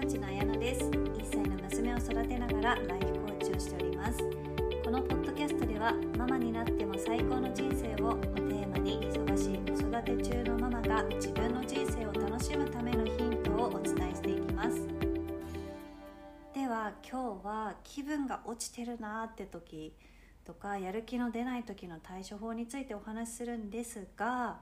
[0.00, 0.84] ーチの綾乃です。
[0.86, 4.18] 1歳の娘を育てながらライフコーチをしております。
[4.82, 14.88] このポッドキャストではママになっても最高の人生ををテーマに忙しい子育て中のママが自分の人生を楽しむためのヒントをお伝えしていきます。
[16.54, 19.94] では今日は気分が落ちてるなーって時
[20.46, 24.60] とかやる気の出ない時の対処法についてお話しするんですが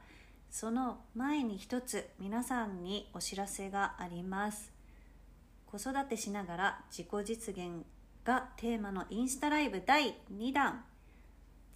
[0.50, 4.78] その前に一つ皆さんにお知らせがあります。
[5.71, 7.85] 子育てしながら自己実現
[8.25, 10.82] がテーマのインスタライブ第2弾。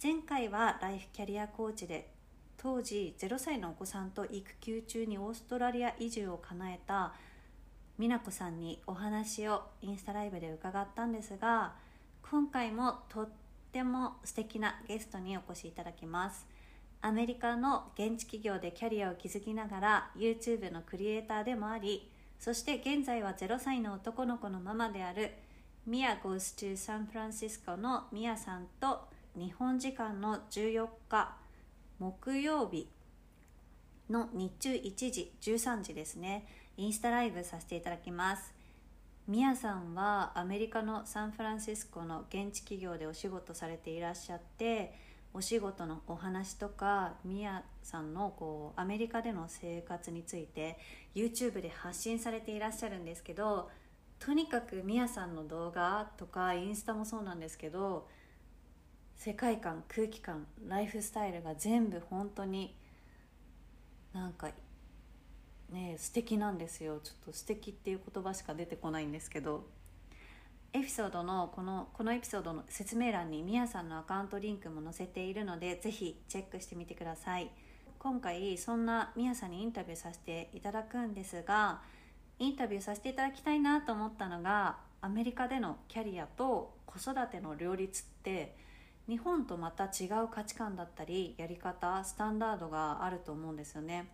[0.01, 2.09] 前回はライフキャリアコーチで
[2.57, 7.13] 当時0歳のお子さんと育休中にオーストラリア移住を叶えた
[7.99, 11.73] 美奈子さんにお話をインスタライブで伺ったんですが
[12.31, 13.29] 今回もとっ
[13.71, 16.47] ても素敵なゲストにお越しいただきます。
[17.01, 22.09] アメリカの現地企業でキャリアを築きながら YouTube のクリエイターでもあり
[22.43, 25.31] そして現在は0歳の男の子のママである
[25.87, 28.99] ミヤ goes to サンフランシスコのミヤさんと
[29.33, 31.37] 日本時間の14日
[31.99, 32.89] 木曜日
[34.09, 36.45] の日中1時13時ですね。
[36.75, 38.53] インスタライブさせていただきます。
[39.25, 44.93] ミヤさんはアメリカのサンフランシスコの現地企業でお仕事されていらっしゃって
[45.33, 50.77] お仕事のお話とかみやさんのこうアメリカでの生活について
[51.15, 53.69] YouTube で発信されていらっしゃるんですけど
[54.19, 58.07] とにかくみやさんの動画とかインスタもそうなんですけど
[59.15, 62.75] 世界観空気感ライフスタイルが全部本当に
[64.13, 64.49] なんか
[65.71, 66.99] ね素敵なんですよ。
[67.03, 69.65] ちょっと素敵っていう言葉しか出てこないんですけど。
[70.75, 77.51] エピソードのこのこのエピソードの説明欄にみやさんのアカウントリンクも載せているのでぜひチェックしてみてください。
[77.99, 81.79] 今回そんなみやさんにインタビューさせていただくんですが
[82.39, 88.55] インタビューさせていただきたいなと思ったのがアメリカでのキャリアと子育ての両立って
[89.07, 94.11] 日本とまた違う価値観だったりやり方スタンダードがあると思うんですよね。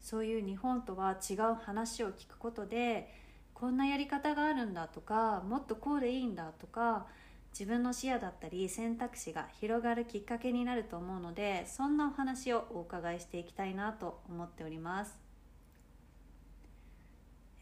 [0.00, 3.27] そういう日本とは違う話を聞くことで
[3.58, 7.06] こんなやり方があるんだとかもっとこうでいいんだとか
[7.52, 15.18] 自分の視野だったり選択肢が広がるきっかけになると思うのでそんなお話をお伺いしていきたいなと思っております、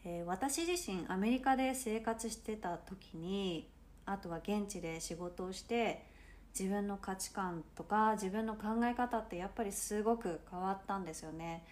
[0.05, 3.67] えー、私自身アメリカで生活してた時に
[4.05, 6.05] あとは現地で仕事をして
[6.57, 11.63] 自分の価値観とか自分の考え方ってやっぱりすごく変わったんですよね。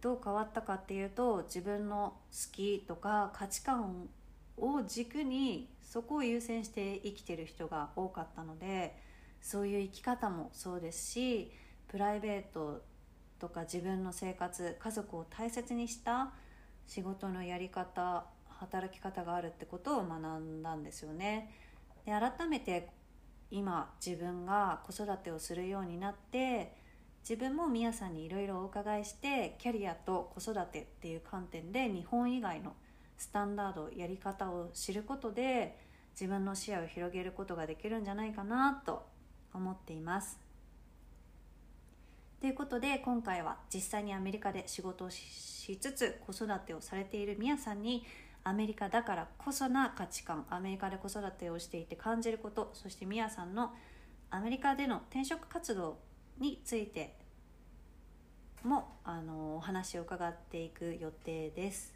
[0.00, 4.08] どう変わったかっていうと自分の好きとか価値観
[4.56, 8.96] を軸にそこを優先して生きてる人が多かったので
[9.40, 11.52] そういう生き方もそうですし
[11.88, 12.82] プライベート
[13.38, 16.32] とか自分の生活家族を大切にした
[16.86, 21.54] 仕事のやり方働き方があるってことを学んだんですよね。
[22.04, 22.88] で改めて
[23.50, 26.76] 今自分が子育てをするようになって
[27.22, 32.74] 自分もみやさんにいろいろお伺いしてキャリアと子育てっていう観点で日本以外の
[33.16, 35.78] スタンダードやり方を知ることで
[36.12, 39.06] 自分の視野を広げることができるんじゃないかなと
[39.52, 40.38] 思っています。
[42.40, 48.04] ということで今回は実際にアメリカで仕事をしつつ子育てをされているみやさんに
[48.44, 53.72] アメリカだからこそな価値観アメリカで子育てをしていて感じることそしてみやさんの
[54.30, 55.98] アメリカでの転職活動
[56.40, 57.16] について
[58.64, 61.94] もあのお話を伺っていく予定です、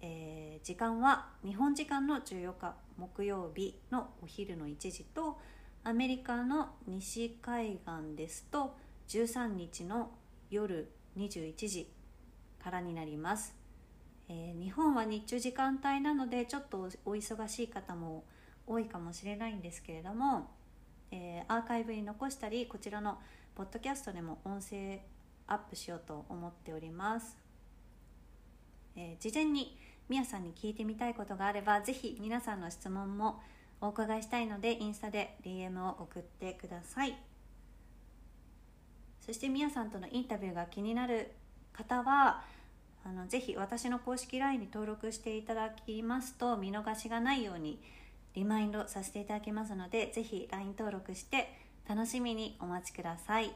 [0.00, 5.38] えー、時間は日本時間の14日木曜日のお昼の1時と
[5.84, 8.76] アメリカの西海岸ですと
[9.08, 10.10] 13日の
[10.50, 11.90] 夜21時
[12.62, 13.54] からになります、
[14.28, 18.24] えー、日本は日中時間帯なのでちょっとお忙しい方も
[18.66, 20.48] 多いかもしれないんですけれども
[21.12, 23.18] えー、アーカイブに残したりこちらの
[23.54, 25.00] ポッドキャストでも音声
[25.46, 27.36] アップしようと思っております、
[28.96, 29.78] えー、事前に
[30.08, 33.40] みやさんに聞いてみたいことがあればぜひ皆さんの質問も
[33.80, 37.16] お伺いしたいのでインスタで DM を送ってください。
[39.20, 41.30] そしてみやさんとのインタビューが気になる
[41.72, 42.42] 方は
[43.04, 47.80] あのぜひ私の公式 LINE に登録していただきますと見逃しがないように
[48.34, 51.52] リマインドさせていただきますのでぜひ LINE 登録して
[51.88, 53.52] 楽しみにお待ちください。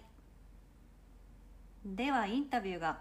[1.84, 2.98] ではインタビューが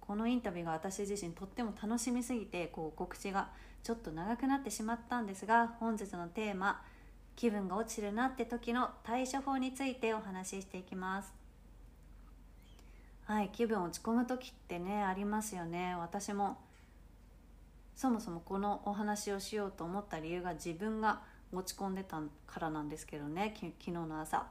[0.00, 3.50] このインタビューが私自身とっても楽しみすぎてこう告知が
[3.82, 6.82] ちょっと長くなってしまったんですが本日のテーマ
[7.36, 11.32] 気分が落ちるなって時の対処法についてお話ししていきます。
[13.26, 15.94] はい気分落ち込む時ってねありますよね。
[15.98, 16.58] 私も
[17.98, 24.46] そもそもこのお話をしようと思った理由が自分が持ち込んでたからなんですけどね昨日の朝。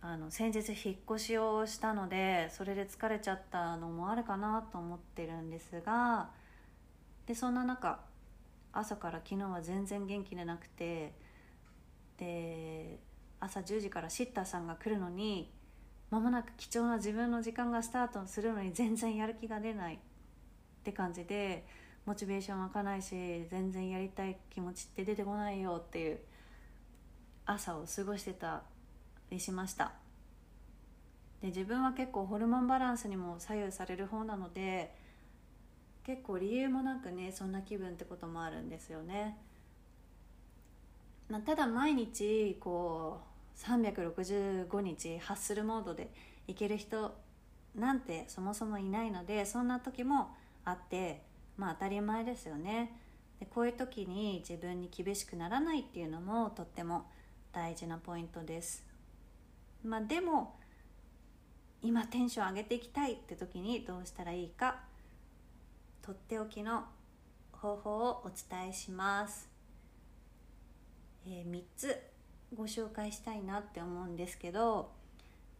[0.00, 6.30] あの先日引っ越しをしたのでそれで疲れちゃったのもあるかなと思ってるんですが
[7.26, 7.98] でそんな中
[8.72, 11.14] 朝から昨日は全然元気でなくて
[12.16, 13.00] で
[13.40, 15.50] 朝10時からシッターさんが来るのに
[16.12, 19.98] 間もなく貴重な自分の時間がスタートするのに全然やる気が出ないっ
[20.84, 21.66] て感じで
[22.08, 23.10] モチベーション湧かないし
[23.50, 26.18] 全然やりたい気持ちって出てこないよっていう
[27.44, 28.62] 朝を過ごしてた
[29.30, 29.92] りしました。
[31.42, 34.94] で自分は結構ホルモンバランスにも左右される方なので
[36.02, 39.36] 結構理由もなくねそんな気分ってこともあるんですよね、
[41.28, 43.20] まあ、ただ毎日こ
[43.54, 46.10] う365日ハッスルモードで
[46.46, 47.14] いける人
[47.76, 50.30] なんてそもそもいないのでそんな時も
[50.64, 51.27] あって
[51.58, 52.98] まあ当たり前ですよね。
[53.40, 57.10] でこういう時に自分に厳しくならないっていうのもとっても
[57.52, 58.84] 大事なポイントです。
[59.84, 60.56] まあでも
[61.82, 64.80] 今テンション上げていきたいって時にどうしたらいいか
[66.02, 66.84] とっておきの
[67.52, 69.48] 方法をお伝えします、
[71.26, 71.96] えー、3つ
[72.54, 74.90] ご紹介したいなって思うんですけど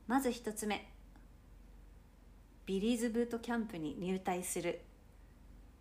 [0.07, 0.89] まず1つ目
[2.67, 4.81] ビリーズブートキャンプに入隊する。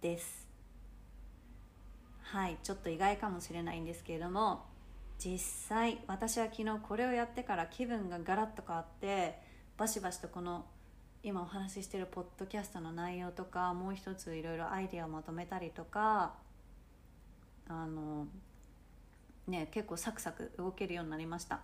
[0.01, 0.47] です。
[2.21, 4.65] はいちょっと意外かもしれないんですけれども
[5.17, 9.39] 実際私は昨日これをやってから気分がガラッと変わって
[9.77, 10.65] バシバシとこの
[11.23, 16.33] 今お話ししてるポッドキャストの内容とかもう一ついろいろアイデアをまとめたりとか
[17.69, 18.27] あの
[19.47, 21.61] ね結構サクサク動けるようになりました。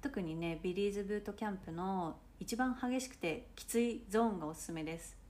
[0.00, 5.25] 特にねビリーズブートキャンプの一番激しくてきついゾーンがおすすめです。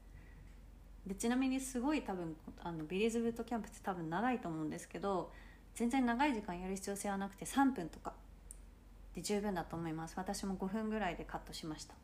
[1.07, 5.31] でちなみにすごい多分あのビリーズブートキャンプって多分長いと思うんですけど
[5.75, 8.13] 全然長い時間やる必要性はなくて3分とか
[9.15, 10.15] で十分だと思います。
[10.17, 11.95] 私も5分ぐらいでカットしました。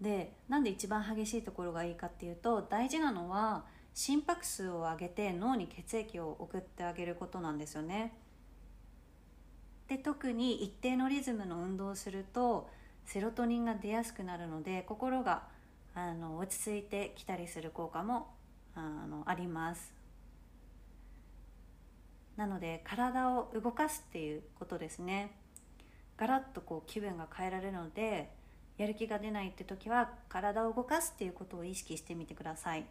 [0.00, 3.64] でなんで一番激しいところがいいかっていうと大事なのは
[3.94, 8.14] 心拍数を上げて脳に血液を送ってあげることなんですよね。
[9.88, 12.70] で特に一定のリズムの運動をすると
[13.04, 15.42] セロトニンが出やすくなるので心が
[15.94, 18.34] あの落ち着いてきたりする効果も
[18.74, 19.94] あのあります。
[22.36, 25.36] なので体を動かすっていうことですね。
[26.16, 28.30] ガラッとこう気分が変えられるので
[28.78, 32.86] やる気が出ないって時は体を動かすっていうことを意識してみてください。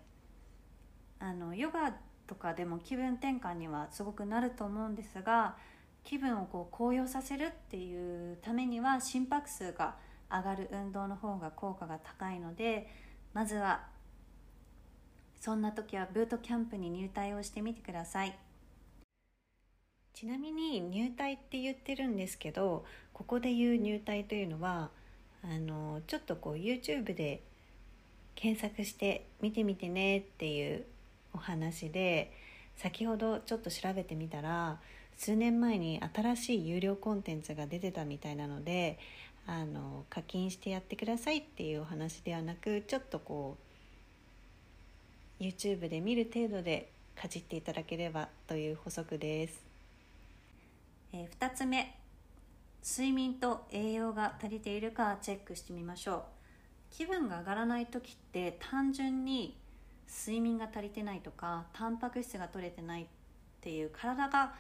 [1.19, 1.95] あのヨガ
[2.27, 5.56] とかでも気分転換にはすごくなると思うんですが
[6.04, 9.95] 気分をこう高揚させるっていうためには心拍数が
[10.31, 12.88] 上がる運動の方が効果が高いので
[13.33, 13.81] まずは
[15.39, 18.38] そんな時はブートキャンプに入隊をしてみてください。
[20.13, 24.92] ちなみに入隊って言ってるんですけどここで言う入隊というのは
[25.44, 27.42] あのちょっとこう YouTube で
[28.36, 30.86] 検索して見てみてねっていう
[31.33, 32.31] お話で
[32.75, 34.80] 先ほどちょっと調べてみたら
[35.18, 39.00] 数年前に新しい有料コンテンツが出てたみたいなので
[39.47, 43.57] あの課金してやってくださいっていうお話ではなくちょっとこ
[45.39, 49.61] う YouTube で見る程度でかじっていただければという補足です、
[51.13, 51.97] えー、2つ目。
[52.83, 56.23] 睡眠と栄養が足りているかチェックしてみましょう。
[56.89, 59.56] 気分が上がらない時って単純に
[60.09, 63.06] 睡眠が足りてないとかタンパク質が取れてないっ
[63.61, 64.54] ていう体が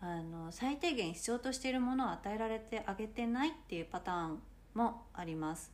[0.00, 4.42] あの最低限必要としているものを与えられてあげてないっていうパターン
[4.74, 5.72] もあります。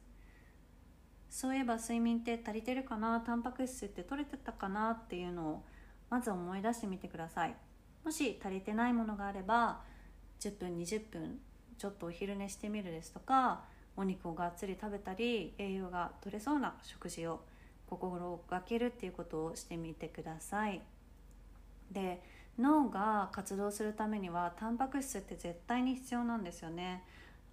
[1.28, 3.20] そういえば睡眠って足りてるかな？
[3.20, 4.90] タンパク質って取れてたかな？
[4.90, 5.64] っていうのを
[6.10, 7.56] まず思い出してみてください。
[8.04, 9.80] もし足りてないものがあれば
[10.40, 11.38] 10分20分
[11.78, 13.64] ちょっとお昼寝してみるですとか
[13.96, 17.40] お肉をがっつり食べたり栄養が取れそうな食事を
[17.86, 20.80] 心がけるっていうことをしてみてください。
[21.90, 22.22] で
[22.58, 27.02] 脳が活動するためにはタンパク質って絶対に必要なんですよね。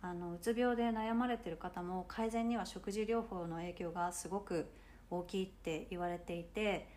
[0.02, 4.70] あのうつ病で悩まれてる方も改善には食事療法の影響がすごく
[5.10, 6.88] 大きいって言われていて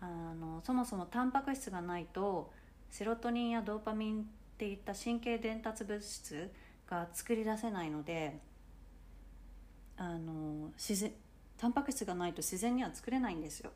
[0.00, 2.52] あのそもそもタンパク質がないと
[2.90, 4.24] セロトニンやドーパミンっ
[4.58, 6.50] ていった神経伝達物質
[6.88, 8.38] が作り出せないので
[9.96, 11.12] あの自然
[11.56, 13.70] タンパク質がないと自然には作れないんですよ。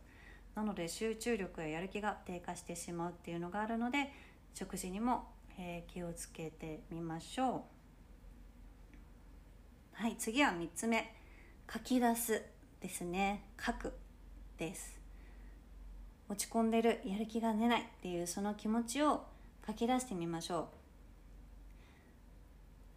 [0.55, 4.13] なので集中力ややる気が低下してしまうっていうのがあるので
[4.55, 5.25] 食事にも、
[5.59, 7.65] えー、気をつけてみましょ
[9.97, 10.03] う。
[10.03, 11.15] はい次は3つ目。
[11.73, 12.43] 書き出す
[12.81, 13.45] ですね。
[13.65, 13.95] 書く
[14.59, 15.01] です。
[16.29, 19.25] 落ち込んでるやる気が出ないっていうその気持ちを
[19.67, 20.67] 書き出してみましょう。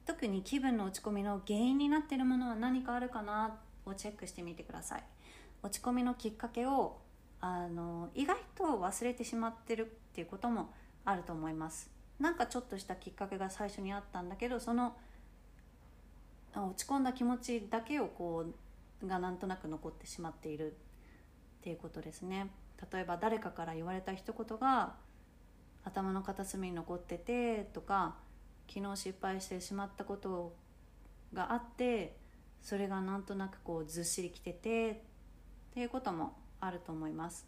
[0.06, 3.60] 特に気分の落ち込みの原因になっているものは何かあるかな？
[3.86, 5.04] をチェックしてみてください。
[5.64, 6.98] 落ち込みのきっかけを
[7.40, 10.74] あの意外と忘れてしまってるっていうことも
[11.06, 11.90] あると思います。
[12.20, 14.98] なんかちょっとしたきっかけが最初にあったんだけどその
[16.56, 18.46] 落ち込んだ気持ちだけをこ
[19.04, 20.76] うがなんとなく残ってしまっているっ
[21.62, 22.50] ていうことですね。
[22.92, 24.96] 例えば誰かから言われた一言が
[25.84, 28.16] 頭の片隅に残っててとか
[28.68, 30.56] 昨日失敗してしまったこと
[31.34, 32.18] があって
[32.62, 34.96] それがなんとなくこうずっしりきててっ
[35.74, 37.48] ていうこともあると思います。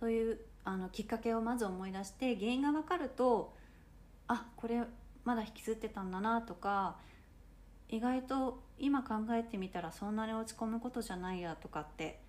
[0.00, 3.54] そういうあのきっかけをまず思い出して原因が分かると
[4.26, 4.82] あこれ
[5.24, 6.96] まだ引きずってたんだなとか
[7.88, 12.20] 意外と今考えてみたらそんなに落ち込むことじゃないやとかって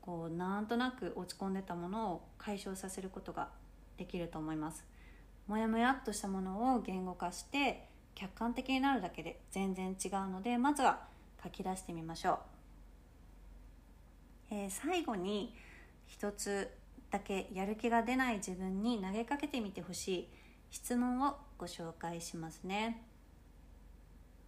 [0.00, 3.48] こうなんとなく落ち込んでたものを解消させることが
[3.98, 4.84] できると思います。
[5.46, 11.06] もやもやっとしたものを言語化して客観的になるだけで全然違うのでまずは
[11.42, 12.38] 書き出してみましょう、
[14.50, 15.54] えー、最後に
[16.06, 16.70] 一つ
[17.10, 20.28] だけやる気が出ない自分に投げかけてみてほしい
[20.70, 23.04] 質問をご紹介しますね。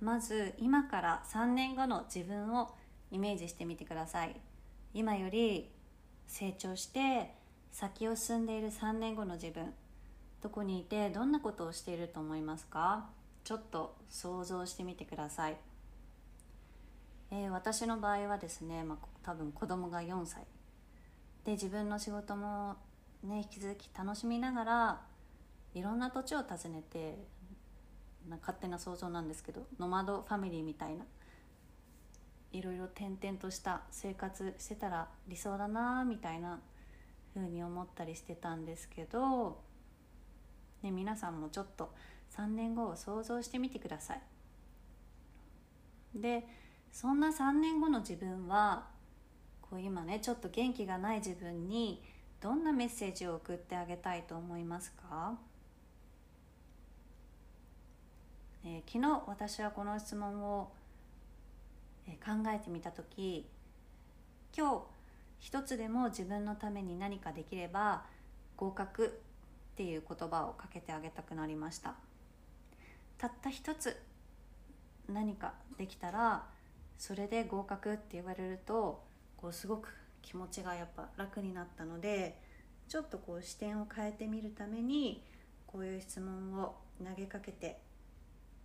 [0.01, 2.75] まず今から3年後の自分を
[3.11, 4.37] イメージしてみてください。
[4.95, 5.71] 今より
[6.27, 7.35] 成長して
[7.71, 9.73] 先を進んでいる3年後の自分。
[10.43, 13.11] どこにいてどんなことをしていると思いますか？
[13.45, 15.57] ちょっと想像してみてください、
[17.31, 20.47] えー、私の場合はですね、まあ、多分子供が4歳。
[21.45, 22.77] で自分の仕事も
[23.23, 25.01] ね引き続き楽しみながら
[25.75, 27.27] いろんな土地を訪ねて
[28.29, 31.05] 勝手な想像なんですけどノマドファミリーみたいな
[32.53, 36.61] いろいろ転々とした生活してたら理想だなみたいな
[37.35, 39.63] 風に思ったりしてたんですけど
[40.83, 41.93] ね、皆さんもちょっと
[42.37, 44.23] 3年後を想像してみてください。
[46.15, 46.47] で
[46.91, 48.89] そんな3年後の自分は
[49.71, 52.03] こう今ねちょっと元気がない自分に
[52.41, 55.35] どんなメッセージを送ってあげたいと思いますか、
[58.65, 60.73] えー、昨日私はこの質問を、
[62.07, 63.47] 考えてみた時
[64.57, 64.83] 今日
[65.39, 68.03] 一つでも自分のために何かできれば
[68.57, 69.11] 合格っ
[69.77, 71.95] ていう言葉をかけてあげたくなりました。
[73.17, 73.97] たった一つ
[75.09, 76.47] 何かできたら
[76.99, 79.03] それで合格って言われると
[79.41, 79.89] こうすごく
[80.23, 82.39] 気持ちがやっぱ楽になったので
[82.89, 85.23] ちょっとこう視点を変えてみるために
[85.67, 87.81] こういう質問を投げかけて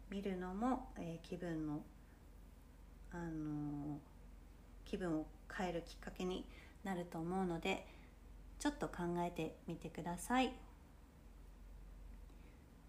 [0.10, 1.82] みるのも、えー、気分の、
[3.12, 3.98] あのー、
[4.86, 6.46] 気分を変えるきっかけに
[6.84, 7.86] なると思うので
[8.60, 10.53] ちょっと考えてみてください。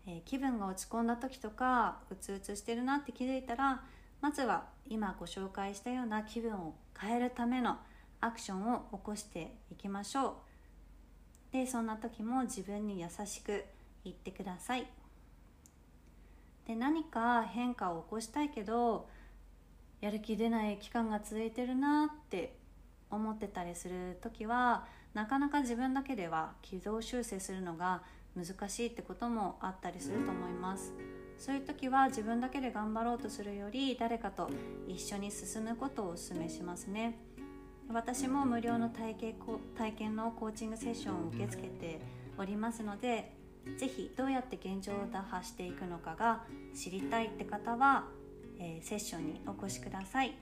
[0.08, 3.82] えー、気分が落ち込んだ時とかうつうつしてるなって気づいたら
[4.20, 7.78] まずは今ご紹介したような気分を変えるための
[8.20, 10.32] アクションを起こしていきましょう。
[11.52, 13.64] でそんな時も自分に優しく
[14.04, 14.86] 言ってください。
[16.66, 19.08] で何か変化を起こしたいけど
[20.00, 22.56] やる気出ない期間が続いてるなって
[23.10, 28.02] 思ってたりする時はなかなか自分だけでは軌道修正するのが
[28.36, 30.92] 難しいってこともあったりすると思います。
[31.38, 34.50] そういう時は自分だけで頑張ろうとするより誰かと
[34.88, 37.18] 一緒に進むことをお勧めしますね。
[37.88, 39.34] 私も無料の体験
[39.76, 42.00] 体験のコーチングセッションを受け付けて
[42.36, 43.32] おりますので
[43.78, 48.06] 是非どうやって現状を打破していくのかが知りたいって方は、
[48.58, 50.34] えー、セッションにお越しください。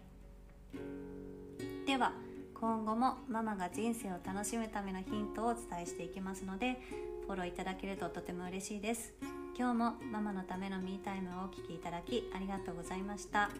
[1.87, 2.13] では
[2.55, 6.81] 今後もママが人生を楽しむためのヒントをお伝えしていきますので
[7.27, 9.13] フォローいただけるととても嬉しいです。
[9.57, 13.51] 今日もママのためのミータイムをお聴きいただきありがとうございました。